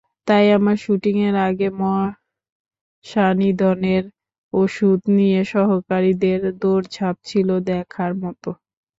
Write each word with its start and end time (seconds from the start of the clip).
তাই 0.27 0.45
আমার 0.57 0.77
শুটিংয়ের 0.83 1.35
আগে 1.47 1.67
মশকনিধন 1.81 3.83
ওষুধ 4.53 4.99
নিয়ে 5.17 5.41
সহকারীদের 5.51 6.41
দৌড়ঝাঁপ 6.61 7.15
ছিল 7.25 7.49
দেখার 7.69 8.11
মতো। 8.23 8.49